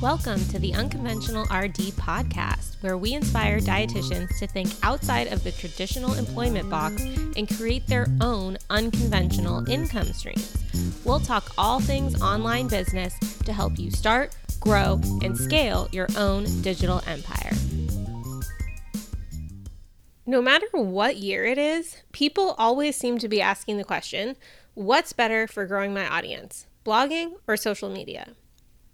[0.00, 5.50] Welcome to the Unconventional RD podcast, where we inspire dietitians to think outside of the
[5.50, 7.02] traditional employment box
[7.36, 10.56] and create their own unconventional income streams.
[11.04, 16.44] We'll talk all things online business to help you start, grow, and scale your own
[16.62, 17.50] digital empire.
[20.26, 24.36] No matter what year it is, people always seem to be asking the question
[24.74, 28.36] what's better for growing my audience, blogging or social media?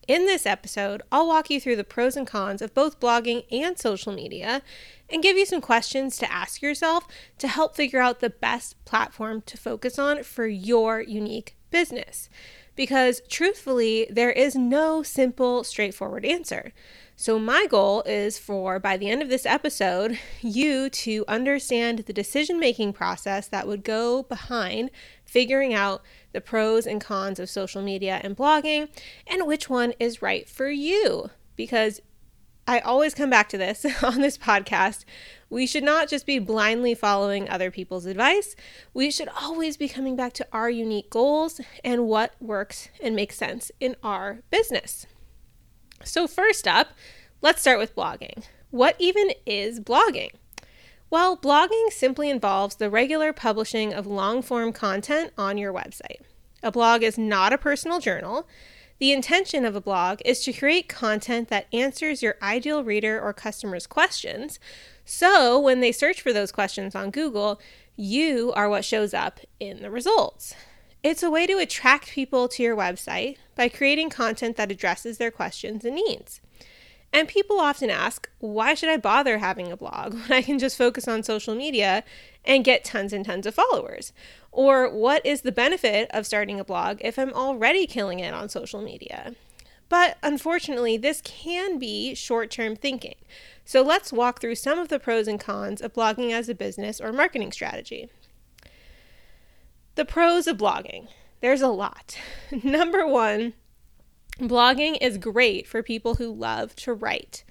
[0.06, 3.78] In this episode, I'll walk you through the pros and cons of both blogging and
[3.78, 4.60] social media
[5.08, 7.06] and give you some questions to ask yourself
[7.38, 12.28] to help figure out the best platform to focus on for your unique business.
[12.76, 16.72] Because truthfully, there is no simple, straightforward answer.
[17.16, 22.12] So, my goal is for by the end of this episode, you to understand the
[22.12, 24.90] decision making process that would go behind
[25.24, 26.02] figuring out
[26.34, 28.88] the pros and cons of social media and blogging
[29.26, 31.30] and which one is right for you.
[31.56, 32.02] Because
[32.66, 35.04] I always come back to this on this podcast.
[35.48, 38.56] We should not just be blindly following other people's advice.
[38.92, 43.36] We should always be coming back to our unique goals and what works and makes
[43.36, 45.06] sense in our business.
[46.02, 46.88] So, first up,
[47.40, 48.44] let's start with blogging.
[48.70, 50.30] What even is blogging?
[51.10, 56.20] Well, blogging simply involves the regular publishing of long form content on your website.
[56.62, 58.48] A blog is not a personal journal.
[58.98, 63.32] The intention of a blog is to create content that answers your ideal reader or
[63.32, 64.58] customer's questions.
[65.04, 67.60] So, when they search for those questions on Google,
[67.96, 70.54] you are what shows up in the results.
[71.02, 75.30] It's a way to attract people to your website by creating content that addresses their
[75.30, 76.40] questions and needs.
[77.14, 80.76] And people often ask, why should I bother having a blog when I can just
[80.76, 82.02] focus on social media
[82.44, 84.12] and get tons and tons of followers?
[84.50, 88.48] Or what is the benefit of starting a blog if I'm already killing it on
[88.48, 89.36] social media?
[89.88, 93.14] But unfortunately, this can be short term thinking.
[93.64, 97.00] So let's walk through some of the pros and cons of blogging as a business
[97.00, 98.08] or marketing strategy.
[99.94, 101.06] The pros of blogging.
[101.40, 102.18] There's a lot.
[102.64, 103.54] Number one,
[104.38, 107.44] blogging is great for people who love to write.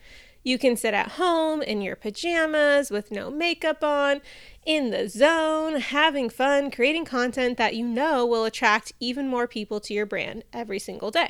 [0.44, 4.20] You can sit at home in your pajamas with no makeup on,
[4.66, 9.80] in the zone, having fun, creating content that you know will attract even more people
[9.80, 11.30] to your brand every single day.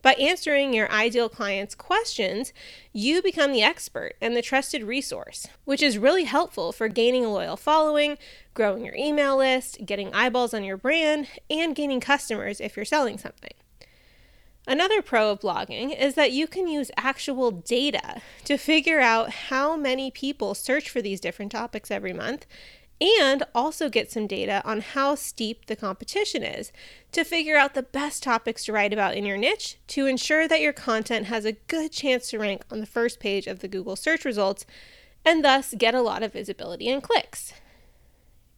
[0.00, 2.52] By answering your ideal client's questions,
[2.92, 7.30] you become the expert and the trusted resource, which is really helpful for gaining a
[7.30, 8.18] loyal following,
[8.54, 13.16] growing your email list, getting eyeballs on your brand, and gaining customers if you're selling
[13.16, 13.52] something.
[14.66, 19.76] Another pro of blogging is that you can use actual data to figure out how
[19.76, 22.46] many people search for these different topics every month
[23.00, 26.70] and also get some data on how steep the competition is
[27.10, 30.60] to figure out the best topics to write about in your niche to ensure that
[30.60, 33.96] your content has a good chance to rank on the first page of the Google
[33.96, 34.64] search results
[35.24, 37.52] and thus get a lot of visibility and clicks.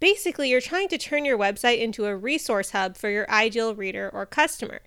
[0.00, 4.10] Basically, you're trying to turn your website into a resource hub for your ideal reader
[4.12, 4.82] or customer.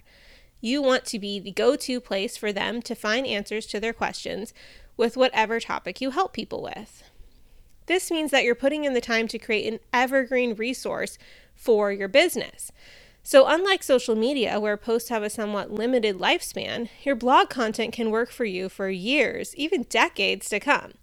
[0.68, 3.94] You want to be the go to place for them to find answers to their
[3.94, 4.54] questions
[4.98, 7.04] with whatever topic you help people with.
[7.86, 11.18] This means that you're putting in the time to create an evergreen resource
[11.56, 12.74] for your business.
[13.24, 18.12] So, unlike social media, where posts have a somewhat limited lifespan, your blog content can
[18.12, 20.96] work for you for years, even decades to come.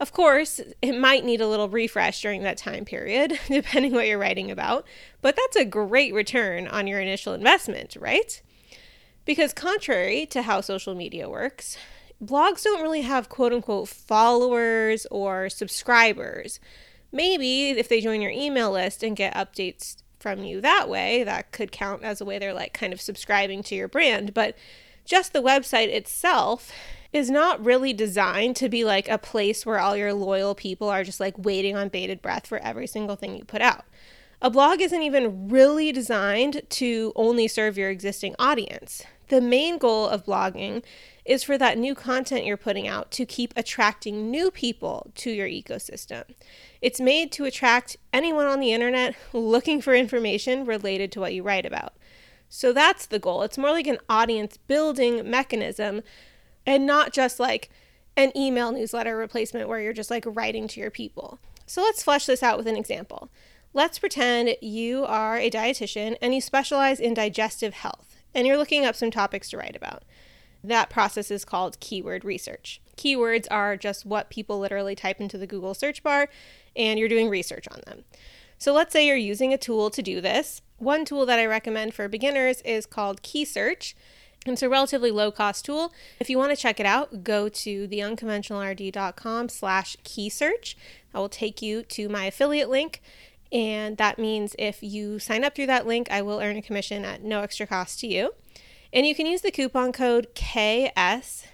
[0.00, 4.18] Of course, it might need a little refresh during that time period, depending what you're
[4.18, 4.84] writing about,
[5.22, 8.42] but that's a great return on your initial investment, right?
[9.26, 11.76] Because, contrary to how social media works,
[12.24, 16.58] blogs don't really have quote unquote followers or subscribers.
[17.12, 21.52] Maybe if they join your email list and get updates from you that way, that
[21.52, 24.32] could count as a way they're like kind of subscribing to your brand.
[24.32, 24.56] But
[25.04, 26.72] just the website itself
[27.12, 31.04] is not really designed to be like a place where all your loyal people are
[31.04, 33.84] just like waiting on bated breath for every single thing you put out.
[34.42, 39.02] A blog isn't even really designed to only serve your existing audience.
[39.28, 40.84] The main goal of blogging
[41.24, 45.48] is for that new content you're putting out to keep attracting new people to your
[45.48, 46.22] ecosystem.
[46.80, 51.42] It's made to attract anyone on the internet looking for information related to what you
[51.42, 51.94] write about.
[52.48, 53.42] So that's the goal.
[53.42, 56.02] It's more like an audience building mechanism
[56.64, 57.68] and not just like
[58.16, 61.40] an email newsletter replacement where you're just like writing to your people.
[61.66, 63.28] So let's flesh this out with an example.
[63.74, 68.05] Let's pretend you are a dietitian and you specialize in digestive health
[68.36, 70.04] and you're looking up some topics to write about.
[70.62, 72.82] That process is called keyword research.
[72.96, 76.28] Keywords are just what people literally type into the Google search bar,
[76.76, 78.04] and you're doing research on them.
[78.58, 80.60] So let's say you're using a tool to do this.
[80.76, 83.94] One tool that I recommend for beginners is called KeySearch.
[84.44, 85.92] And it's a relatively low cost tool.
[86.20, 90.76] If you want to check it out, go to theunconventionalrd.com slash key search.
[91.12, 93.02] That will take you to my affiliate link.
[93.52, 97.04] And that means if you sign up through that link, I will earn a commission
[97.04, 98.34] at no extra cost to you.
[98.92, 101.46] And you can use the coupon code KSDISC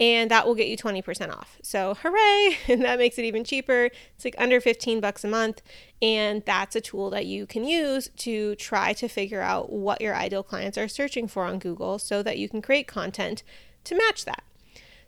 [0.00, 1.58] and that will get you 20% off.
[1.62, 2.56] So, hooray!
[2.68, 3.90] And that makes it even cheaper.
[4.14, 5.62] It's like under 15 bucks a month,
[6.00, 10.14] and that's a tool that you can use to try to figure out what your
[10.14, 13.42] ideal clients are searching for on Google so that you can create content
[13.84, 14.44] to match that.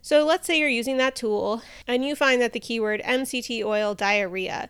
[0.01, 3.93] So, let's say you're using that tool and you find that the keyword MCT oil
[3.93, 4.69] diarrhea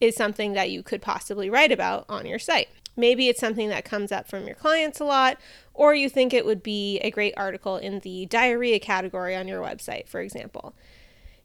[0.00, 2.68] is something that you could possibly write about on your site.
[2.96, 5.38] Maybe it's something that comes up from your clients a lot,
[5.72, 9.62] or you think it would be a great article in the diarrhea category on your
[9.62, 10.74] website, for example.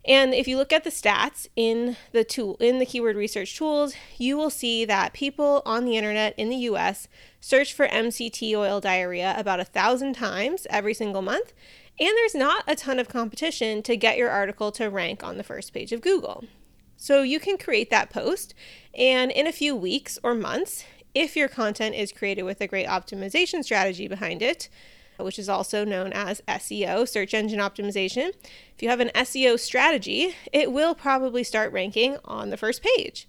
[0.08, 3.94] And if you look at the stats in the tool in the keyword research tools,
[4.18, 7.10] you will see that people on the internet in the US
[7.42, 11.54] search for MCT oil diarrhea about a thousand times every single month,
[12.00, 15.44] and there's not a ton of competition to get your article to rank on the
[15.44, 16.44] first page of Google.
[16.96, 18.54] So you can create that post,
[18.98, 20.84] and in a few weeks or months,
[21.14, 24.70] if your content is created with a great optimization strategy behind it,
[25.18, 28.30] which is also known as SEO, search engine optimization.
[28.76, 33.28] If you have an SEO strategy, it will probably start ranking on the first page.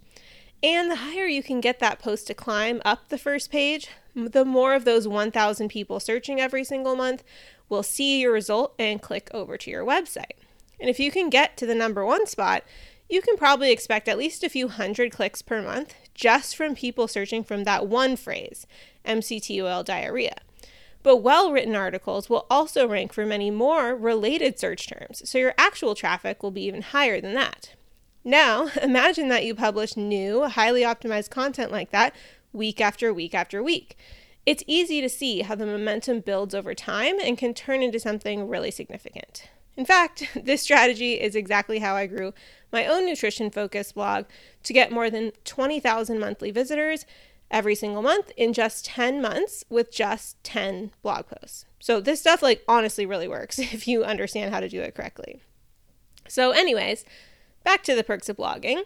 [0.61, 4.43] And the higher you can get that post to climb up the first page, the
[4.43, 7.23] more of those 1,000 people searching every single month
[7.69, 10.37] will see your result and click over to your website.
[10.79, 12.63] And if you can get to the number one spot,
[13.09, 17.07] you can probably expect at least a few hundred clicks per month just from people
[17.07, 18.67] searching from that one phrase,
[19.05, 20.35] MCT oil diarrhea.
[21.01, 25.53] But well written articles will also rank for many more related search terms, so your
[25.57, 27.73] actual traffic will be even higher than that.
[28.29, 32.15] Now, imagine that you publish new, highly optimized content like that
[32.53, 33.97] week after week after week.
[34.45, 38.47] It's easy to see how the momentum builds over time and can turn into something
[38.47, 39.49] really significant.
[39.75, 42.33] In fact, this strategy is exactly how I grew
[42.71, 44.25] my own nutrition focused blog
[44.63, 47.07] to get more than 20,000 monthly visitors
[47.49, 51.65] every single month in just 10 months with just 10 blog posts.
[51.79, 55.41] So this stuff like honestly really works if you understand how to do it correctly.
[56.27, 57.05] So anyways,
[57.63, 58.83] back to the perks of blogging.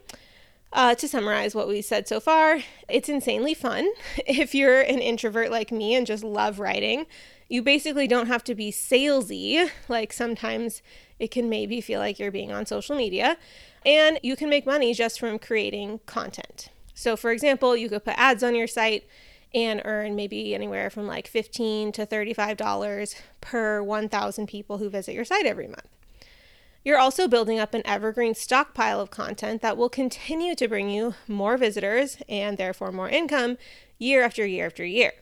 [0.71, 2.59] Uh, to summarize what we said so far,
[2.89, 3.87] it's insanely fun.
[4.25, 7.05] If you're an introvert like me and just love writing,
[7.47, 10.81] you basically don't have to be salesy, like sometimes
[11.19, 13.37] it can maybe feel like you're being on social media.
[13.85, 16.69] And you can make money just from creating content.
[16.95, 19.05] So, for example, you could put ads on your site
[19.53, 25.25] and earn maybe anywhere from like 15 to $35 per 1,000 people who visit your
[25.25, 25.92] site every month.
[26.83, 31.15] You're also building up an evergreen stockpile of content that will continue to bring you
[31.27, 33.57] more visitors and therefore more income
[33.97, 35.13] year after year after year.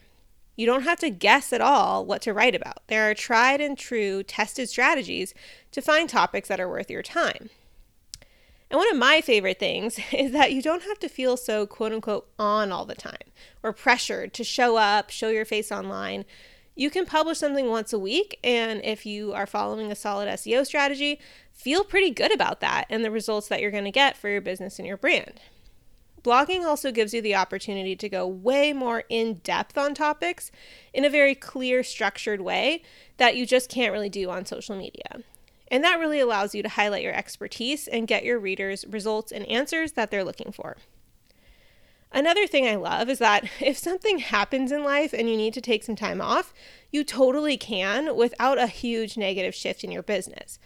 [0.55, 2.85] You don't have to guess at all what to write about.
[2.87, 5.33] There are tried and true tested strategies
[5.71, 7.49] to find topics that are worth your time.
[8.71, 11.91] And one of my favorite things is that you don't have to feel so quote
[11.91, 13.31] unquote on all the time
[13.61, 16.25] or pressured to show up, show your face online.
[16.75, 20.65] You can publish something once a week, and if you are following a solid SEO
[20.65, 21.19] strategy,
[21.61, 24.41] feel pretty good about that and the results that you're going to get for your
[24.41, 25.39] business and your brand.
[26.23, 30.51] Blogging also gives you the opportunity to go way more in depth on topics
[30.93, 32.81] in a very clear, structured way
[33.17, 35.21] that you just can't really do on social media.
[35.67, 39.45] And that really allows you to highlight your expertise and get your readers results and
[39.45, 40.77] answers that they're looking for.
[42.11, 45.61] Another thing I love is that if something happens in life and you need to
[45.61, 46.53] take some time off,
[46.91, 50.59] you totally can without a huge negative shift in your business.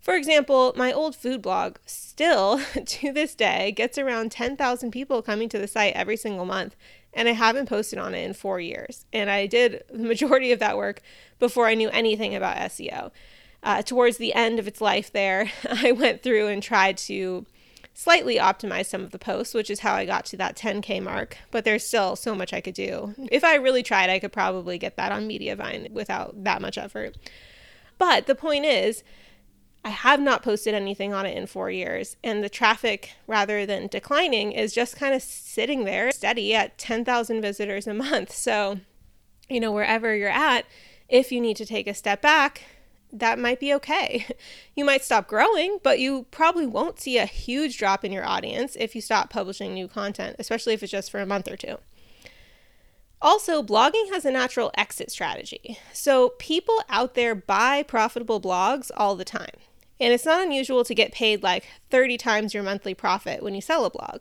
[0.00, 5.48] For example, my old food blog still, to this day, gets around 10,000 people coming
[5.50, 6.74] to the site every single month,
[7.12, 9.04] and I haven't posted on it in four years.
[9.12, 11.02] And I did the majority of that work
[11.38, 13.10] before I knew anything about SEO
[13.62, 17.46] uh, towards the end of its life there, I went through and tried to
[17.92, 21.36] slightly optimize some of the posts, which is how I got to that 10K mark.
[21.50, 23.14] But there's still so much I could do.
[23.30, 27.16] If I really tried, I could probably get that on Mediavine without that much effort.
[27.98, 29.02] But the point is,
[29.84, 33.86] I have not posted anything on it in four years, and the traffic, rather than
[33.86, 38.32] declining, is just kind of sitting there steady at 10,000 visitors a month.
[38.34, 38.80] So,
[39.48, 40.66] you know, wherever you're at,
[41.08, 42.62] if you need to take a step back,
[43.12, 44.26] that might be okay.
[44.76, 48.76] You might stop growing, but you probably won't see a huge drop in your audience
[48.80, 51.76] if you stop publishing new content, especially if it's just for a month or two.
[53.20, 55.76] Also, blogging has a natural exit strategy.
[55.92, 59.56] So, people out there buy profitable blogs all the time.
[60.00, 63.60] And it's not unusual to get paid like 30 times your monthly profit when you
[63.60, 64.20] sell a blog.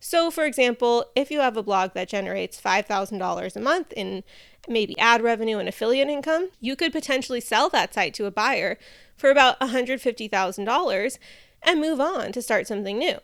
[0.00, 4.24] So, for example, if you have a blog that generates $5,000 a month in
[4.68, 8.78] maybe ad revenue and affiliate income, you could potentially sell that site to a buyer
[9.16, 11.18] for about $150,000
[11.62, 13.18] and move on to start something new.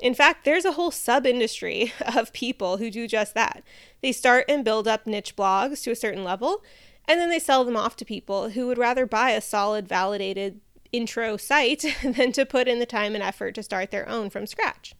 [0.00, 3.62] In fact, there's a whole sub industry of people who do just that.
[4.02, 6.62] They start and build up niche blogs to a certain level,
[7.06, 10.60] and then they sell them off to people who would rather buy a solid, validated
[10.92, 14.46] intro site than to put in the time and effort to start their own from
[14.46, 14.94] scratch.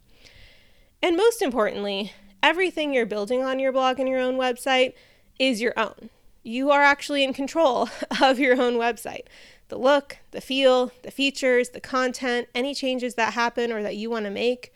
[1.03, 4.95] And most importantly, everything you're building on your blog and your own website
[5.39, 6.11] is your own.
[6.43, 7.89] You are actually in control
[8.23, 9.27] of your own website.
[9.69, 14.11] The look, the feel, the features, the content, any changes that happen or that you
[14.11, 14.73] want to make.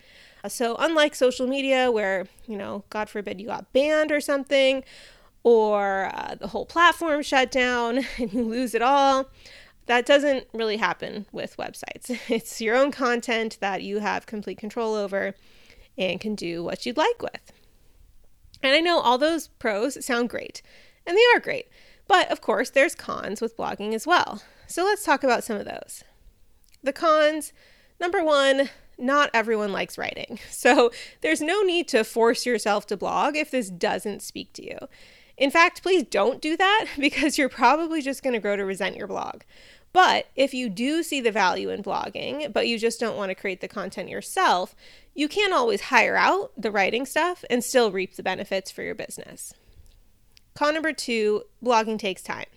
[0.47, 4.83] So, unlike social media, where, you know, God forbid you got banned or something,
[5.43, 9.29] or uh, the whole platform shut down and you lose it all,
[9.85, 12.17] that doesn't really happen with websites.
[12.29, 15.35] It's your own content that you have complete control over
[15.97, 17.51] and can do what you'd like with.
[18.61, 20.61] And I know all those pros sound great,
[21.05, 21.67] and they are great.
[22.07, 24.41] But of course, there's cons with blogging as well.
[24.67, 26.03] So let's talk about some of those.
[26.81, 27.53] The cons
[27.99, 30.39] number one, not everyone likes writing.
[30.49, 34.77] So there's no need to force yourself to blog if this doesn't speak to you.
[35.37, 38.95] In fact, please don't do that because you're probably just going to grow to resent
[38.95, 39.41] your blog.
[39.91, 43.35] But if you do see the value in blogging, but you just don't want to
[43.35, 44.75] create the content yourself,
[45.13, 48.95] you can always hire out the writing stuff and still reap the benefits for your
[48.95, 49.53] business.
[50.55, 52.47] Con number two blogging takes time.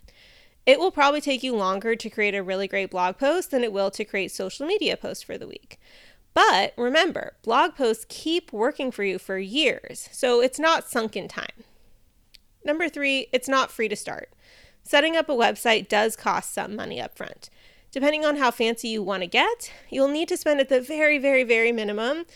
[0.65, 3.73] It will probably take you longer to create a really great blog post than it
[3.73, 5.79] will to create social media posts for the week.
[6.35, 11.29] But remember, blog posts keep working for you for years, so it's not sunk in
[11.29, 11.65] time.
[12.67, 14.29] Number three, it's not free to start.
[14.83, 17.49] Setting up a website does cost some money up front.
[17.93, 21.17] Depending on how fancy you want to get, you'll need to spend at the very,
[21.17, 22.27] very, very minimum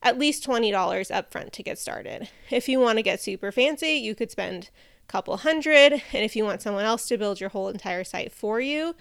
[0.00, 2.28] at least $20 upfront to get started.
[2.50, 4.70] If you want to get super fancy, you could spend
[5.08, 8.30] a couple hundred, and if you want someone else to build your whole entire site
[8.32, 8.94] for you,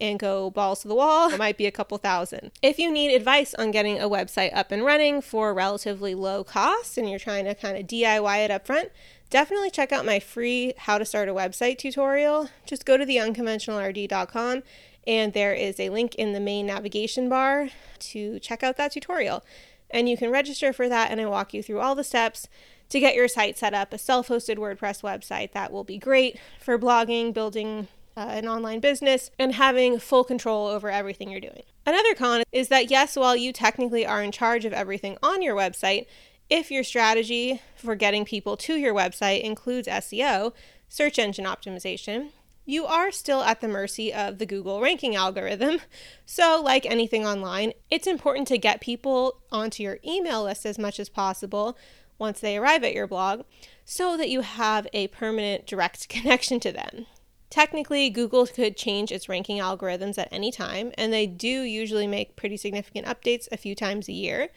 [0.00, 2.52] and go balls to the wall, it might be a couple thousand.
[2.62, 6.98] If you need advice on getting a website up and running for relatively low cost
[6.98, 8.90] and you're trying to kind of DIY it up front,
[9.30, 12.50] definitely check out my free how to start a website tutorial.
[12.66, 14.62] Just go to theunconventionalrd.com
[15.06, 19.44] and there is a link in the main navigation bar to check out that tutorial.
[19.90, 22.48] And you can register for that and I walk you through all the steps
[22.88, 26.78] to get your site set up, a self-hosted WordPress website that will be great for
[26.78, 31.62] blogging, building uh, an online business, and having full control over everything you're doing.
[31.84, 35.54] Another con is that, yes, while you technically are in charge of everything on your
[35.54, 36.06] website,
[36.48, 40.52] if your strategy for getting people to your website includes SEO,
[40.88, 42.30] search engine optimization,
[42.64, 45.80] you are still at the mercy of the Google ranking algorithm.
[46.28, 50.98] So, like anything online, it's important to get people onto your email list as much
[50.98, 51.78] as possible
[52.18, 53.42] once they arrive at your blog
[53.84, 57.06] so that you have a permanent direct connection to them.
[57.48, 62.36] Technically, Google could change its ranking algorithms at any time, and they do usually make
[62.36, 64.48] pretty significant updates a few times a year.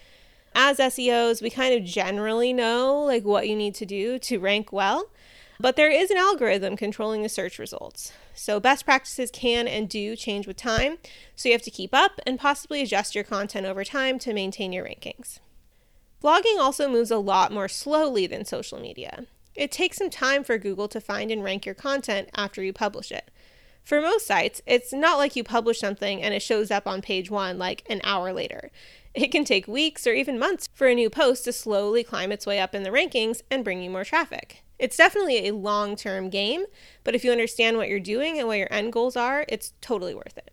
[0.56, 4.74] As SEOs, we kind of generally know like what you need to do to rank
[4.74, 5.10] well,
[5.60, 8.12] but there is an algorithm controlling the search results.
[8.34, 10.98] So best practices can and do change with time,
[11.36, 14.74] so you have to keep up and possibly adjust your content over time to maintain
[14.74, 15.40] your rankings.
[16.24, 19.26] Blogging also moves a lot more slowly than social media.
[19.60, 23.12] It takes some time for Google to find and rank your content after you publish
[23.12, 23.30] it.
[23.84, 27.30] For most sites, it's not like you publish something and it shows up on page
[27.30, 28.72] one like an hour later.
[29.14, 32.46] It can take weeks or even months for a new post to slowly climb its
[32.48, 34.64] way up in the rankings and bring you more traffic.
[34.78, 36.64] It's definitely a long term game,
[37.04, 40.16] but if you understand what you're doing and what your end goals are, it's totally
[40.16, 40.52] worth it.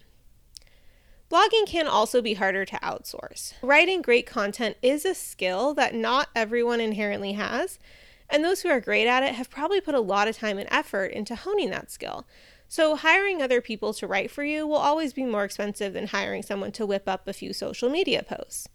[1.31, 3.53] Blogging can also be harder to outsource.
[3.63, 7.79] Writing great content is a skill that not everyone inherently has,
[8.29, 10.69] and those who are great at it have probably put a lot of time and
[10.71, 12.27] effort into honing that skill.
[12.69, 16.43] So, hiring other people to write for you will always be more expensive than hiring
[16.43, 18.69] someone to whip up a few social media posts.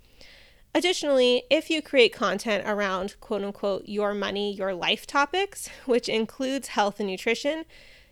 [0.74, 6.70] Additionally, if you create content around quote unquote your money, your life topics, which includes
[6.70, 7.66] health and nutrition,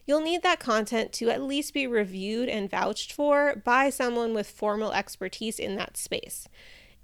[0.06, 4.50] you'll need that content to at least be reviewed and vouched for by someone with
[4.50, 6.50] formal expertise in that space.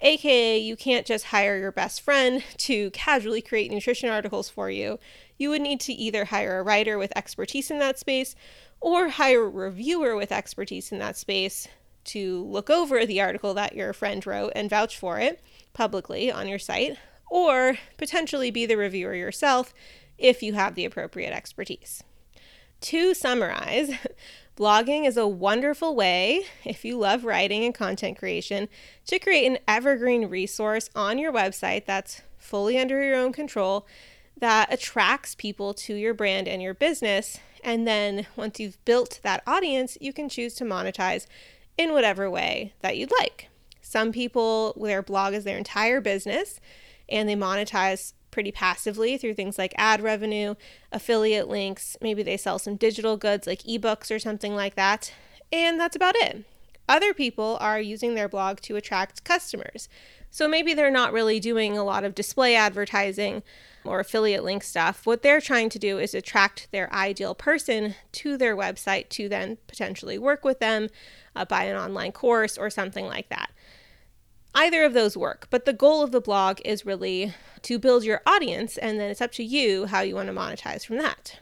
[0.01, 4.99] AKA, you can't just hire your best friend to casually create nutrition articles for you.
[5.37, 8.35] You would need to either hire a writer with expertise in that space
[8.81, 11.67] or hire a reviewer with expertise in that space
[12.05, 15.41] to look over the article that your friend wrote and vouch for it
[15.73, 16.97] publicly on your site,
[17.29, 19.73] or potentially be the reviewer yourself
[20.17, 22.03] if you have the appropriate expertise.
[22.81, 23.91] To summarize,
[24.55, 28.69] blogging is a wonderful way, if you love writing and content creation,
[29.07, 33.85] to create an evergreen resource on your website that's fully under your own control
[34.37, 37.39] that attracts people to your brand and your business.
[37.63, 41.25] And then once you've built that audience, you can choose to monetize
[41.77, 43.49] in whatever way that you'd like.
[43.81, 46.59] Some people, their blog is their entire business
[47.07, 50.55] and they monetize pretty passively through things like ad revenue,
[50.91, 51.95] affiliate links.
[52.01, 55.13] Maybe they sell some digital goods like ebooks or something like that.
[55.53, 56.43] And that's about it.
[56.89, 59.87] Other people are using their blog to attract customers.
[60.29, 63.41] So maybe they're not really doing a lot of display advertising
[63.85, 65.05] or affiliate link stuff.
[65.05, 69.59] What they're trying to do is attract their ideal person to their website to then
[69.67, 70.89] potentially work with them,
[71.37, 73.49] uh, buy an online course, or something like that.
[74.55, 78.21] Either of those work, but the goal of the blog is really to build your
[78.25, 81.39] audience, and then it's up to you how you want to monetize from that.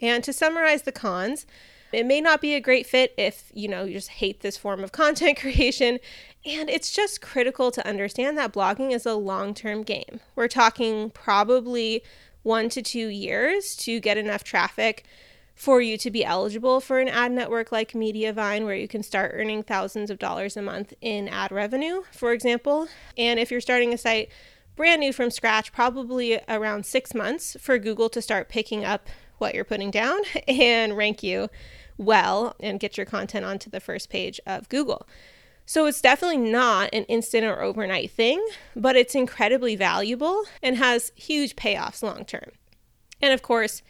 [0.00, 1.46] And to summarize the cons,
[1.92, 4.84] it may not be a great fit if, you know, you just hate this form
[4.84, 5.98] of content creation.
[6.46, 10.20] And it's just critical to understand that blogging is a long term game.
[10.36, 12.02] We're talking probably
[12.42, 15.04] one to two years to get enough traffic
[15.54, 19.32] for you to be eligible for an ad network like Mediavine, where you can start
[19.34, 22.88] earning thousands of dollars a month in ad revenue, for example.
[23.16, 24.30] And if you're starting a site
[24.76, 29.08] brand new from scratch, probably around six months for Google to start picking up
[29.38, 31.48] what you're putting down and rank you
[31.96, 35.06] well and get your content onto the first page of Google.
[35.66, 38.44] So it's definitely not an instant or overnight thing,
[38.76, 42.50] but it's incredibly valuable and has huge payoffs long term.
[43.22, 43.82] And of course,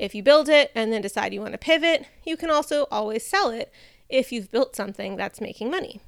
[0.00, 3.24] if you build it and then decide you want to pivot, you can also always
[3.24, 3.70] sell it
[4.08, 6.00] if you've built something that's making money.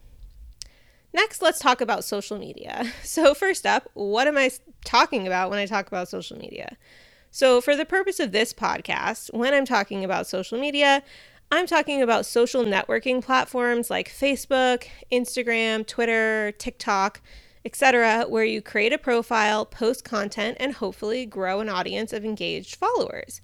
[1.12, 2.90] Next, let's talk about social media.
[3.02, 4.50] So, first up, what am I
[4.84, 6.78] talking about when I talk about social media?
[7.30, 11.02] So, for the purpose of this podcast, when I'm talking about social media,
[11.50, 17.20] I'm talking about social networking platforms like Facebook, Instagram, Twitter, TikTok,
[17.62, 22.76] etc., where you create a profile, post content, and hopefully grow an audience of engaged
[22.76, 23.42] followers.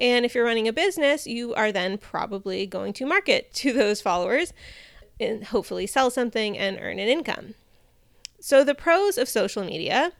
[0.00, 4.00] And if you're running a business, you are then probably going to market to those
[4.00, 4.52] followers
[5.20, 7.54] and hopefully sell something and earn an income.
[8.40, 10.12] So, the pros of social media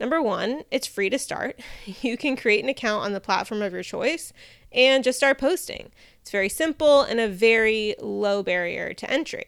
[0.00, 1.60] number one, it's free to start.
[2.02, 4.32] You can create an account on the platform of your choice
[4.72, 5.92] and just start posting.
[6.20, 9.46] It's very simple and a very low barrier to entry.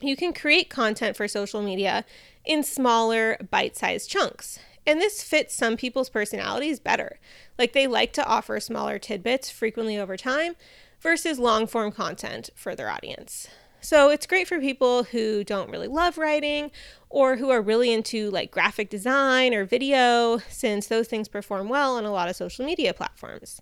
[0.00, 2.04] You can create content for social media
[2.44, 4.58] in smaller, bite sized chunks.
[4.86, 7.18] And this fits some people's personalities better.
[7.58, 10.54] Like they like to offer smaller tidbits frequently over time
[11.00, 13.48] versus long form content for their audience.
[13.80, 16.70] So it's great for people who don't really love writing
[17.08, 21.96] or who are really into like graphic design or video, since those things perform well
[21.96, 23.60] on a lot of social media platforms.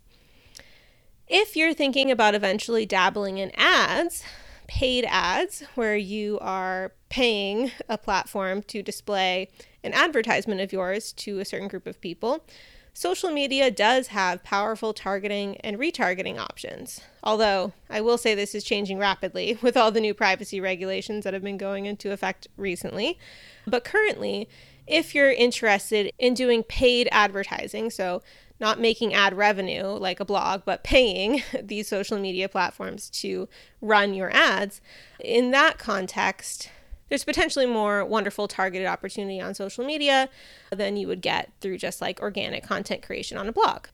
[1.27, 4.23] If you're thinking about eventually dabbling in ads,
[4.67, 9.49] paid ads, where you are paying a platform to display
[9.85, 12.45] an advertisement of yours to a certain group of people,
[12.95, 17.01] social media does have powerful targeting and retargeting options.
[17.23, 21.35] Although I will say this is changing rapidly with all the new privacy regulations that
[21.35, 23.19] have been going into effect recently.
[23.67, 24.49] But currently,
[24.87, 28.23] if you're interested in doing paid advertising, so
[28.61, 33.49] not making ad revenue like a blog, but paying these social media platforms to
[33.81, 34.81] run your ads,
[35.21, 36.71] in that context,
[37.15, 40.29] there's potentially more wonderful targeted opportunity on social media
[40.73, 43.87] than you would get through just like organic content creation on a blog.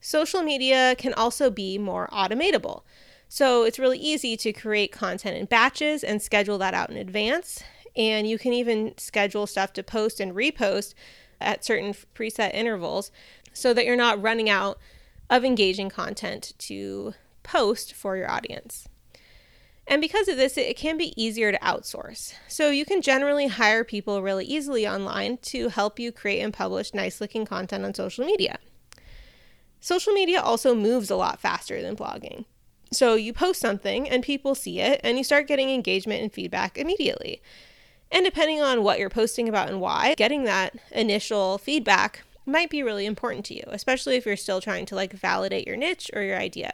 [0.00, 2.82] Social media can also be more automatable.
[3.28, 7.62] So it's really easy to create content in batches and schedule that out in advance.
[7.94, 10.94] And you can even schedule stuff to post and repost
[11.40, 13.12] at certain preset intervals
[13.52, 14.80] so that you're not running out
[15.30, 18.88] of engaging content to post for your audience.
[19.88, 22.34] And because of this, it can be easier to outsource.
[22.48, 26.92] So you can generally hire people really easily online to help you create and publish
[26.92, 28.58] nice looking content on social media.
[29.80, 32.46] Social media also moves a lot faster than blogging.
[32.92, 36.78] So you post something and people see it and you start getting engagement and feedback
[36.78, 37.40] immediately.
[38.10, 42.82] And depending on what you're posting about and why, getting that initial feedback might be
[42.82, 46.22] really important to you, especially if you're still trying to like validate your niche or
[46.22, 46.72] your idea.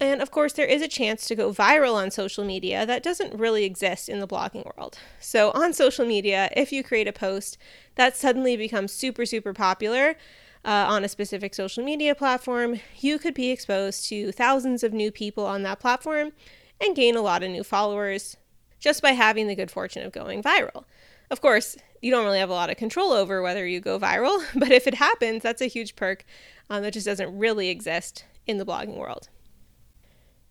[0.00, 3.38] And of course, there is a chance to go viral on social media that doesn't
[3.38, 4.98] really exist in the blogging world.
[5.20, 7.58] So, on social media, if you create a post
[7.96, 10.16] that suddenly becomes super, super popular
[10.64, 15.12] uh, on a specific social media platform, you could be exposed to thousands of new
[15.12, 16.32] people on that platform
[16.80, 18.38] and gain a lot of new followers
[18.78, 20.84] just by having the good fortune of going viral.
[21.30, 24.42] Of course, you don't really have a lot of control over whether you go viral,
[24.58, 26.24] but if it happens, that's a huge perk
[26.70, 29.28] um, that just doesn't really exist in the blogging world.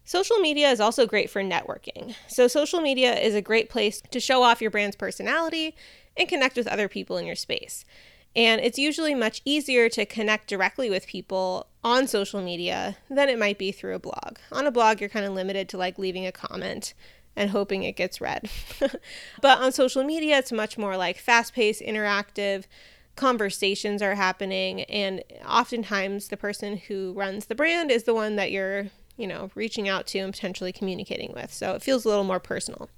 [0.09, 2.15] Social media is also great for networking.
[2.27, 5.75] So, social media is a great place to show off your brand's personality
[6.17, 7.85] and connect with other people in your space.
[8.35, 13.37] And it's usually much easier to connect directly with people on social media than it
[13.37, 14.37] might be through a blog.
[14.51, 16.95] On a blog, you're kind of limited to like leaving a comment
[17.35, 18.49] and hoping it gets read.
[19.43, 22.65] but on social media, it's much more like fast paced, interactive
[23.15, 24.81] conversations are happening.
[24.83, 28.87] And oftentimes, the person who runs the brand is the one that you're,
[29.19, 31.53] you know, reaching out to and potentially communicating with.
[31.53, 32.89] So it feels a little more personal.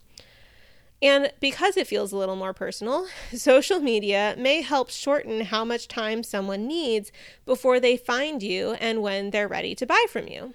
[1.02, 5.88] And because it feels a little more personal, social media may help shorten how much
[5.88, 7.12] time someone needs
[7.46, 10.54] before they find you and when they're ready to buy from you.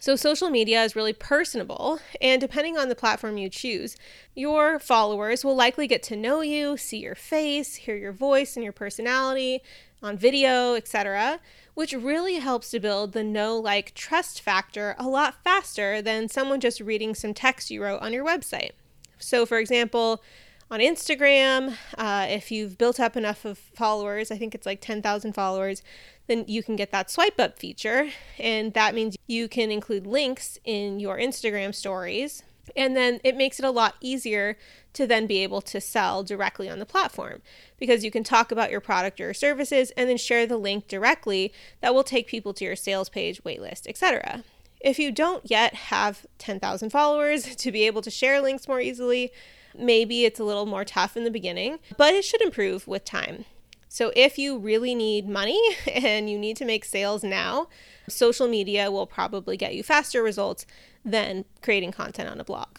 [0.00, 3.96] So, social media is really personable, and depending on the platform you choose,
[4.32, 8.62] your followers will likely get to know you, see your face, hear your voice and
[8.62, 9.60] your personality
[10.00, 11.40] on video, etc.,
[11.74, 16.60] which really helps to build the know, like, trust factor a lot faster than someone
[16.60, 18.72] just reading some text you wrote on your website.
[19.18, 20.22] So, for example,
[20.70, 25.32] on Instagram, uh, if you've built up enough of followers, I think it's like 10,000
[25.32, 25.82] followers,
[26.26, 28.10] then you can get that swipe up feature.
[28.38, 32.42] And that means you can include links in your Instagram stories.
[32.76, 34.58] And then it makes it a lot easier
[34.92, 37.40] to then be able to sell directly on the platform
[37.78, 41.50] because you can talk about your product or services and then share the link directly
[41.80, 44.44] that will take people to your sales page, waitlist, etc.
[44.80, 49.32] If you don't yet have 10,000 followers to be able to share links more easily,
[49.78, 53.44] maybe it's a little more tough in the beginning, but it should improve with time.
[53.88, 55.60] So, if you really need money
[55.92, 57.68] and you need to make sales now,
[58.08, 60.66] social media will probably get you faster results
[61.04, 62.78] than creating content on a blog.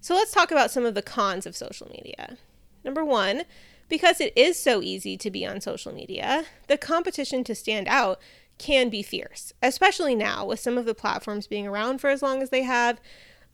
[0.00, 2.36] So, let's talk about some of the cons of social media.
[2.84, 3.44] Number one,
[3.88, 8.20] because it is so easy to be on social media, the competition to stand out
[8.58, 12.42] can be fierce, especially now with some of the platforms being around for as long
[12.42, 13.00] as they have.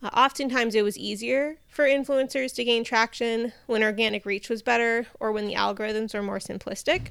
[0.03, 5.07] Uh, oftentimes, it was easier for influencers to gain traction when organic reach was better
[5.19, 7.07] or when the algorithms were more simplistic.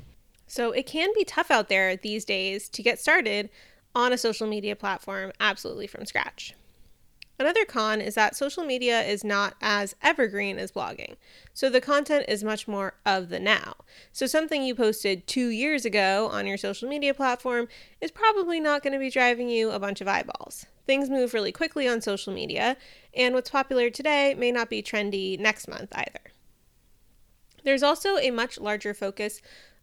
[0.46, 3.50] So, it can be tough out there these days to get started
[3.94, 6.54] on a social media platform absolutely from scratch.
[7.38, 11.16] Another con is that social media is not as evergreen as blogging.
[11.52, 13.74] So the content is much more of the now.
[14.12, 17.66] So something you posted two years ago on your social media platform
[18.00, 20.66] is probably not going to be driving you a bunch of eyeballs.
[20.86, 22.76] Things move really quickly on social media,
[23.14, 26.32] and what's popular today may not be trendy next month either.
[27.64, 29.40] There's also a much larger focus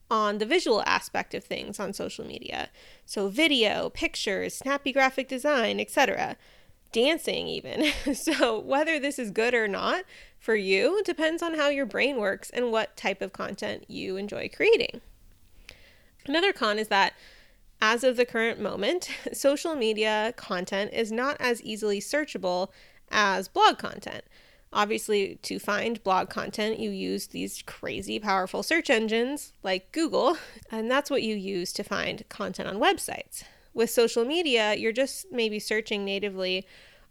[0.10, 2.70] on the visual aspect of things on social media.
[3.06, 6.38] So video, pictures, snappy graphic design, etc
[6.92, 7.92] dancing, even.
[8.14, 10.04] so, whether this is good or not
[10.40, 14.50] for you depends on how your brain works and what type of content you enjoy
[14.54, 15.02] creating.
[16.26, 17.14] Another con is that
[17.82, 22.70] as of the current moment, social media content is not as easily searchable
[23.10, 24.24] as blog content.
[24.74, 30.38] Obviously, to find blog content, you use these crazy powerful search engines like Google,
[30.72, 33.44] and that's what you use to find content on websites.
[33.74, 36.66] With social media, you're just maybe searching natively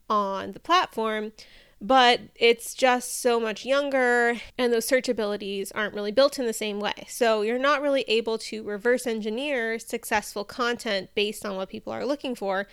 [0.09, 1.33] on the platform,
[1.81, 6.53] but it's just so much younger and those search abilities aren't really built in the
[6.53, 7.07] same way.
[7.09, 12.05] So you're not really able to reverse engineer successful content based on what people are
[12.05, 12.67] looking for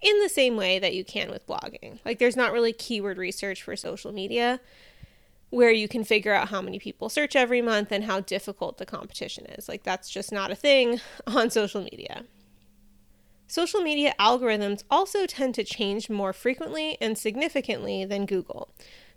[0.00, 2.00] in the same way that you can with blogging.
[2.04, 4.60] Like there's not really keyword research for social media
[5.50, 8.86] where you can figure out how many people search every month and how difficult the
[8.86, 9.68] competition is.
[9.68, 12.24] Like that's just not a thing on social media.
[13.48, 18.68] Social media algorithms also tend to change more frequently and significantly than Google.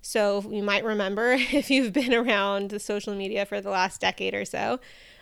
[0.01, 4.33] So, you might remember if you've been around the social media for the last decade
[4.33, 4.79] or so,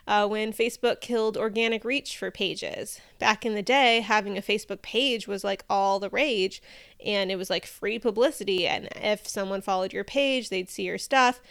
[0.07, 3.01] uh, when Facebook killed organic reach for pages.
[3.17, 6.61] Back in the day, having a Facebook page was like all the rage,
[7.03, 8.67] and it was like free publicity.
[8.67, 11.41] And if someone followed your page, they'd see your stuff.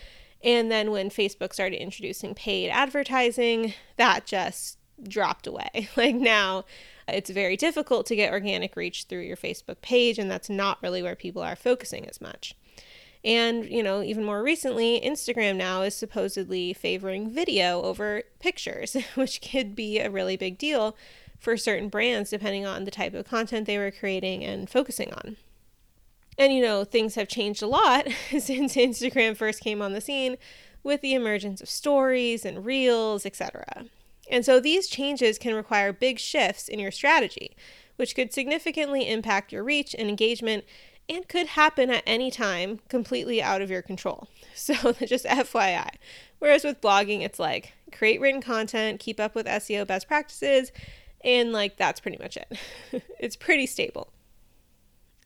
[0.42, 5.88] And then when Facebook started introducing paid advertising, that just dropped away.
[5.96, 6.64] Like now,
[7.12, 11.02] it's very difficult to get organic reach through your Facebook page, and that's not really
[11.02, 12.54] where people are focusing as much.
[13.24, 19.40] And, you know, even more recently, Instagram now is supposedly favoring video over pictures, which
[19.42, 20.96] could be a really big deal
[21.38, 25.36] for certain brands depending on the type of content they were creating and focusing on.
[26.36, 30.36] And, you know, things have changed a lot since Instagram first came on the scene
[30.84, 33.86] with the emergence of stories and reels, etc.
[34.30, 37.56] And so these changes can require big shifts in your strategy,
[37.96, 40.64] which could significantly impact your reach and engagement
[41.08, 44.28] and could happen at any time completely out of your control.
[44.54, 44.74] So,
[45.06, 45.88] just FYI.
[46.40, 50.72] Whereas with blogging, it's like create written content, keep up with SEO best practices,
[51.22, 52.58] and like that's pretty much it.
[53.20, 54.12] it's pretty stable.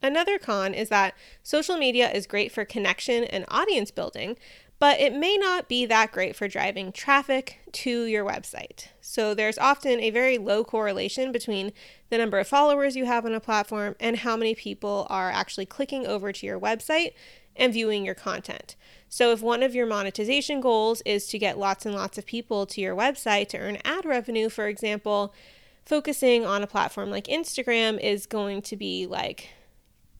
[0.02, 4.36] Another con is that social media is great for connection and audience building,
[4.82, 8.88] but it may not be that great for driving traffic to your website.
[9.00, 11.72] So there's often a very low correlation between
[12.10, 15.66] the number of followers you have on a platform and how many people are actually
[15.66, 17.12] clicking over to your website
[17.54, 18.74] and viewing your content.
[19.08, 22.66] So, if one of your monetization goals is to get lots and lots of people
[22.66, 25.32] to your website to earn ad revenue, for example,
[25.86, 29.50] focusing on a platform like Instagram is going to be like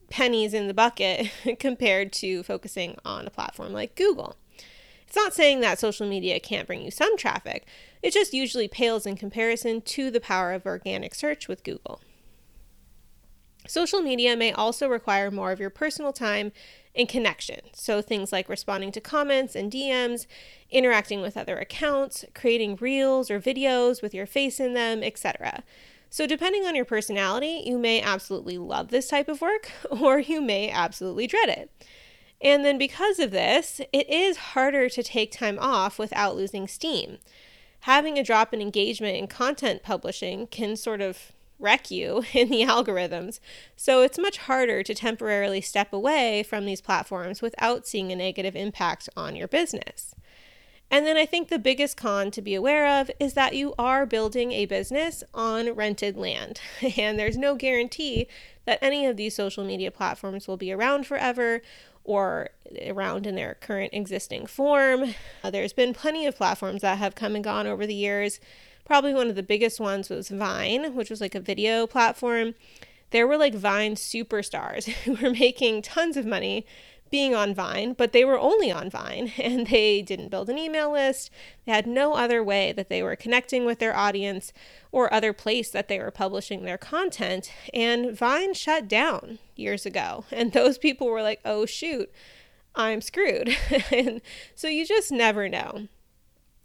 [0.09, 4.37] pennies in the bucket compared to focusing on a platform like Google.
[5.13, 7.67] It's not saying that social media can't bring you some traffic,
[8.01, 12.01] it just usually pales in comparison to the power of organic search with Google.
[13.67, 16.51] Social media may also require more of your personal time
[16.95, 17.59] and connection.
[17.73, 20.25] So, things like responding to comments and DMs,
[20.71, 25.61] interacting with other accounts, creating reels or videos with your face in them, etc.
[26.09, 30.41] So, depending on your personality, you may absolutely love this type of work or you
[30.41, 31.69] may absolutely dread it.
[32.43, 37.19] And then because of this, it is harder to take time off without losing steam.
[37.81, 42.63] Having a drop in engagement in content publishing can sort of wreck you in the
[42.63, 43.39] algorithms.
[43.77, 48.55] So it's much harder to temporarily step away from these platforms without seeing a negative
[48.55, 50.13] impact on your business.
[50.91, 54.05] And then I think the biggest con to be aware of is that you are
[54.05, 56.61] building a business on rented land.
[56.97, 58.27] And there's no guarantee
[58.65, 61.61] that any of these social media platforms will be around forever
[62.03, 62.49] or
[62.85, 65.15] around in their current existing form.
[65.43, 68.39] Uh, there's been plenty of platforms that have come and gone over the years.
[68.85, 72.55] Probably one of the biggest ones was Vine, which was like a video platform.
[73.11, 76.65] There were like Vine superstars who were making tons of money
[77.13, 80.91] being on Vine, but they were only on Vine and they didn't build an email
[80.91, 81.29] list.
[81.63, 84.51] They had no other way that they were connecting with their audience
[84.91, 87.51] or other place that they were publishing their content.
[87.71, 90.25] And Vine shut down years ago.
[90.31, 92.11] And those people were like, oh, shoot,
[92.73, 93.55] I'm screwed.
[93.91, 94.19] and
[94.55, 95.87] so you just never know.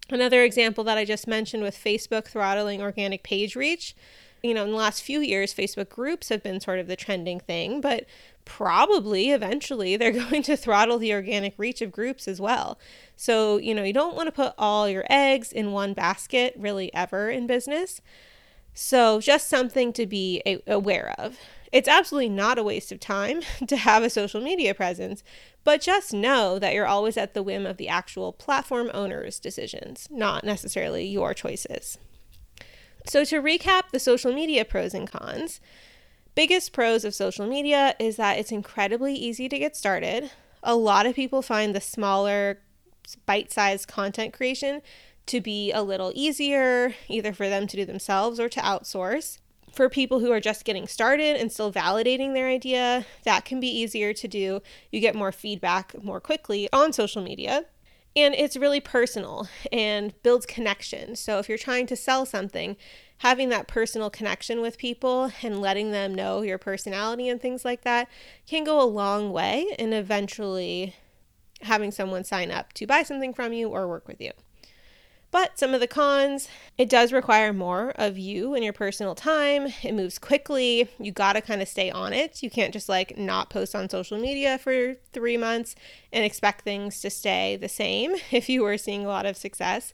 [0.09, 3.95] Another example that I just mentioned with Facebook throttling organic page reach.
[4.43, 7.41] You know, in the last few years, Facebook groups have been sort of the trending
[7.41, 8.07] thing, but
[8.45, 12.79] probably eventually they're going to throttle the organic reach of groups as well.
[13.17, 16.93] So, you know, you don't want to put all your eggs in one basket really
[16.95, 18.01] ever in business.
[18.75, 21.37] So, just something to be a- aware of.
[21.73, 25.23] It's absolutely not a waste of time to have a social media presence,
[25.65, 30.09] but just know that you're always at the whim of the actual platform owner's decisions,
[30.11, 31.99] not necessarily your choices.
[33.07, 35.61] So, to recap the social media pros and cons,
[36.35, 40.31] biggest pros of social media is that it's incredibly easy to get started.
[40.63, 42.61] A lot of people find the smaller,
[43.27, 44.83] bite sized content creation
[45.27, 49.39] to be a little easier, either for them to do themselves or to outsource.
[49.73, 53.69] For people who are just getting started and still validating their idea, that can be
[53.69, 54.63] easier to do.
[54.91, 57.67] You get more feedback more quickly on social media.
[58.19, 61.15] And it's really personal and builds connection.
[61.15, 62.77] So if you're trying to sell something,
[63.19, 67.83] having that personal connection with people and letting them know your personality and things like
[67.83, 68.09] that
[68.47, 70.97] can go a long way in eventually
[71.63, 74.33] having someone sign up to buy something from you or work with you.
[75.31, 79.69] But some of the cons, it does require more of you and your personal time.
[79.83, 80.89] It moves quickly.
[80.99, 82.43] You got to kind of stay on it.
[82.43, 85.75] You can't just like not post on social media for three months
[86.13, 89.93] and expect things to stay the same if you were seeing a lot of success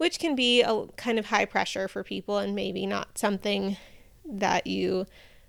[0.00, 3.76] which can be a kind of high pressure for people and maybe not something
[4.24, 5.04] that you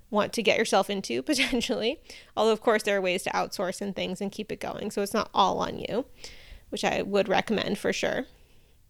[0.09, 2.01] want to get yourself into potentially.
[2.35, 4.91] Although, of course, there are ways to outsource and things and keep it going.
[4.91, 6.03] So it's not all on you,
[6.67, 8.25] which I would recommend for sure.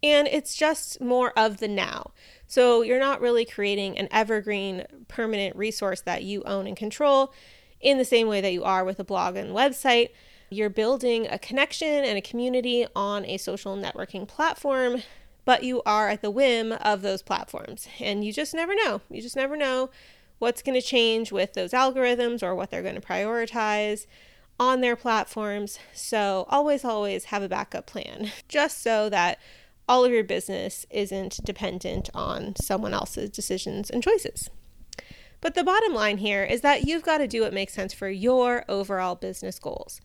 [0.02, 2.12] And it's just more of the now.
[2.46, 7.32] So you're not really creating an evergreen, permanent resource that you own and control
[7.80, 10.10] in the same way that you are with a blog and website.
[10.50, 15.02] You're building a connection and a community on a social networking platform
[15.44, 17.88] but you are at the whim of those platforms.
[18.00, 19.00] And you just never know.
[19.10, 19.90] You just never know
[20.38, 24.06] what's going to change with those algorithms or what they're going to prioritize
[24.58, 25.78] on their platforms.
[25.92, 29.38] So always, always have a backup plan just so that
[29.88, 34.50] all of your business isn't dependent on someone else's decisions and choices.
[35.40, 38.08] But the bottom line here is that you've got to do what makes sense for
[38.08, 40.00] your overall business goals.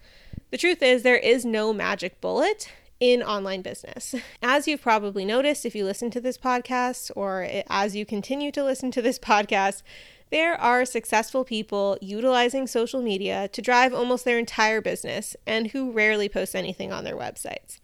[0.50, 4.16] The truth is, there is no magic bullet in online business.
[4.42, 8.64] As you've probably noticed if you listen to this podcast or as you continue to
[8.64, 9.84] listen to this podcast,
[10.30, 15.92] there are successful people utilizing social media to drive almost their entire business and who
[15.92, 17.80] rarely post anything on their websites.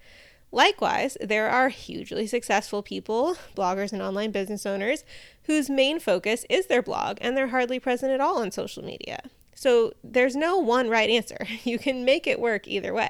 [0.53, 5.03] Likewise, there are hugely successful people, bloggers and online business owners,
[5.45, 9.19] whose main focus is their blog and they're hardly present at all on social media.
[9.55, 11.47] So there's no one right answer.
[11.63, 13.09] You can make it work either way.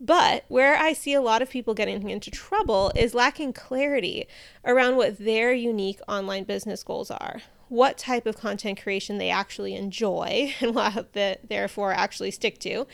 [0.00, 4.26] But where I see a lot of people getting into trouble is lacking clarity
[4.64, 9.74] around what their unique online business goals are, what type of content creation they actually
[9.74, 12.86] enjoy and what they therefore actually stick to,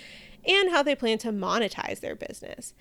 [0.44, 2.74] and how they plan to monetize their business.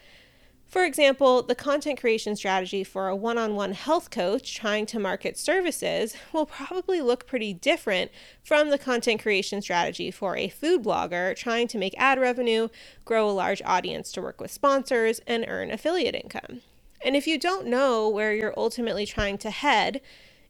[0.72, 5.00] For example, the content creation strategy for a one on one health coach trying to
[5.00, 8.10] market services will probably look pretty different
[8.42, 12.70] from the content creation strategy for a food blogger trying to make ad revenue,
[13.04, 16.62] grow a large audience to work with sponsors, and earn affiliate income.
[17.04, 20.00] And if you don't know where you're ultimately trying to head,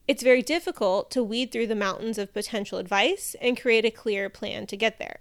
[0.07, 4.29] it's very difficult to weed through the mountains of potential advice and create a clear
[4.29, 5.17] plan to get there.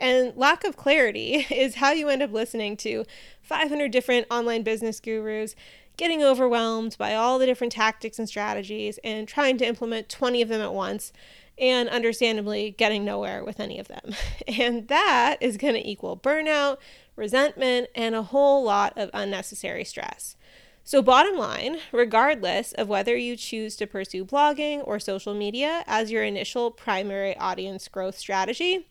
[0.00, 3.04] And lack of clarity is how you end up listening to
[3.42, 5.54] 500 different online business gurus,
[5.96, 10.48] getting overwhelmed by all the different tactics and strategies, and trying to implement 20 of
[10.48, 11.12] them at once,
[11.58, 14.14] and understandably getting nowhere with any of them.
[14.48, 16.78] And that is going to equal burnout,
[17.14, 20.36] resentment, and a whole lot of unnecessary stress.
[20.82, 26.10] So, bottom line, regardless of whether you choose to pursue blogging or social media as
[26.10, 28.86] your initial primary audience growth strategy,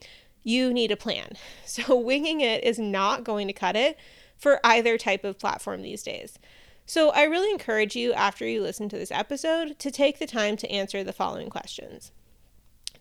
[0.49, 1.33] you need a plan.
[1.65, 3.95] So, winging it is not going to cut it
[4.35, 6.39] for either type of platform these days.
[6.87, 10.57] So, I really encourage you, after you listen to this episode, to take the time
[10.57, 12.11] to answer the following questions.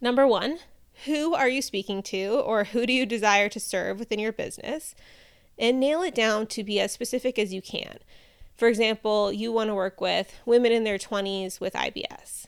[0.03, 0.59] Number one,
[1.07, 4.95] who are you speaking to, or who do you desire to serve within your business?
[5.59, 7.99] And nail it down to be as specific as you can.
[8.55, 12.47] For example, you want to work with women in their 20s with IBS.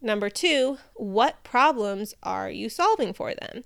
[0.00, 3.64] Number two, what problems are you solving for them?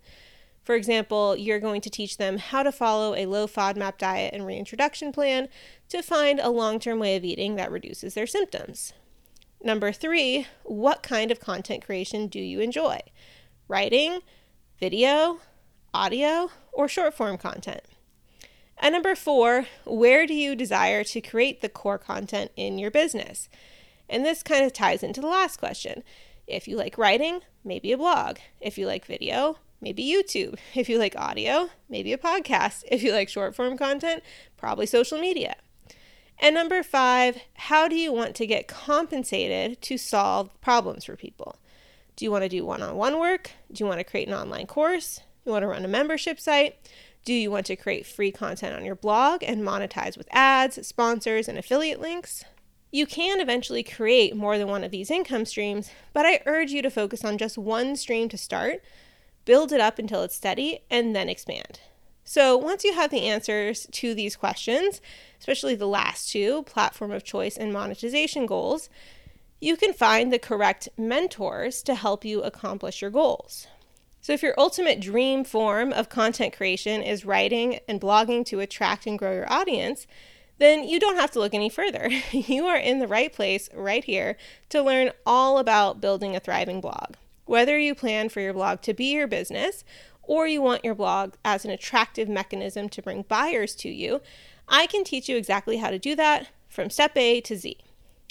[0.70, 4.46] For example, you're going to teach them how to follow a low FODMAP diet and
[4.46, 5.48] reintroduction plan
[5.88, 8.92] to find a long term way of eating that reduces their symptoms.
[9.60, 13.00] Number three, what kind of content creation do you enjoy?
[13.66, 14.20] Writing,
[14.78, 15.40] video,
[15.92, 17.82] audio, or short form content?
[18.78, 23.48] And number four, where do you desire to create the core content in your business?
[24.08, 26.04] And this kind of ties into the last question.
[26.46, 28.36] If you like writing, maybe a blog.
[28.60, 30.58] If you like video, maybe YouTube.
[30.74, 32.84] If you like audio, maybe a podcast.
[32.90, 34.22] If you like short form content,
[34.56, 35.56] probably social media.
[36.38, 41.56] And number five, how do you want to get compensated to solve problems for people?
[42.16, 43.50] Do you want to do one on one work?
[43.70, 45.20] Do you want to create an online course?
[45.44, 46.76] You want to run a membership site?
[47.24, 51.48] Do you want to create free content on your blog and monetize with ads, sponsors,
[51.48, 52.44] and affiliate links?
[52.90, 56.82] You can eventually create more than one of these income streams, but I urge you
[56.82, 58.82] to focus on just one stream to start
[59.50, 61.80] build it up until it's steady, and then expand.
[62.22, 65.00] So, once you have the answers to these questions,
[65.40, 68.88] especially the last two platform of choice and monetization goals,
[69.60, 73.66] you can find the correct mentors to help you accomplish your goals.
[74.20, 79.04] So, if your ultimate dream form of content creation is writing and blogging to attract
[79.04, 80.06] and grow your audience,
[80.58, 82.08] then you don't have to look any further.
[82.30, 84.36] you are in the right place right here
[84.68, 87.16] to learn all about building a thriving blog.
[87.50, 89.82] Whether you plan for your blog to be your business
[90.22, 94.20] or you want your blog as an attractive mechanism to bring buyers to you,
[94.68, 97.76] I can teach you exactly how to do that from step A to Z.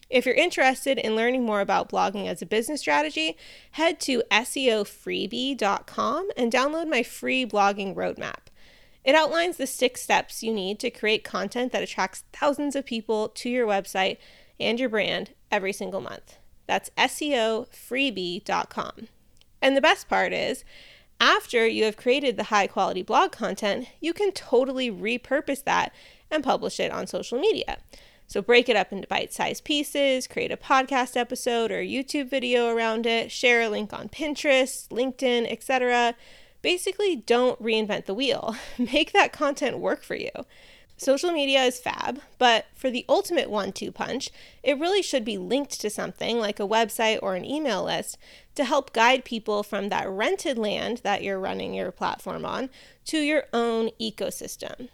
[0.09, 3.35] If you're interested in learning more about blogging as a business strategy,
[3.71, 8.47] head to SEOfreebie.com and download my free blogging roadmap.
[9.03, 13.27] It outlines the six steps you need to create content that attracts thousands of people
[13.27, 14.15] to your website
[14.61, 16.38] and your brand every single month.
[16.69, 19.07] That's SEOfreebie.com.
[19.59, 20.63] And the best part is,
[21.19, 25.91] after you have created the high quality blog content, you can totally repurpose that
[26.29, 27.79] and publish it on social media.
[28.27, 32.69] So break it up into bite sized pieces, create a podcast episode or YouTube video
[32.69, 36.13] around it, share a link on Pinterest, LinkedIn, etc.
[36.61, 38.55] Basically, don't reinvent the wheel.
[38.77, 40.29] Make that content work for you.
[40.99, 44.31] Social media is fab, but for the ultimate one two punch,
[44.63, 48.17] it really should be linked to something like a website or an email list
[48.55, 52.69] to help guide people from that rented land that you're running your platform on
[53.05, 54.89] to your own ecosystem.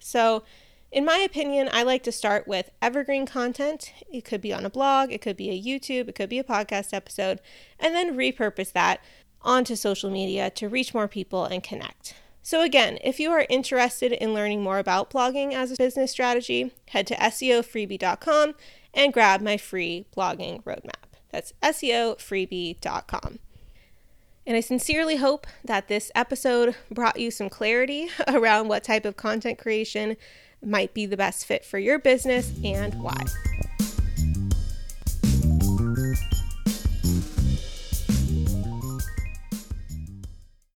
[0.00, 0.42] So,
[0.90, 3.92] in my opinion, I like to start with evergreen content.
[4.12, 6.44] It could be on a blog, it could be a YouTube, it could be a
[6.44, 7.38] podcast episode,
[7.78, 9.00] and then repurpose that
[9.40, 12.16] onto social media to reach more people and connect.
[12.46, 16.70] So, again, if you are interested in learning more about blogging as a business strategy,
[16.90, 18.54] head to SEOfreebie.com
[18.94, 21.10] and grab my free blogging roadmap.
[21.32, 23.40] That's SEOfreebie.com.
[24.46, 29.16] And I sincerely hope that this episode brought you some clarity around what type of
[29.16, 30.16] content creation
[30.64, 33.24] might be the best fit for your business and why.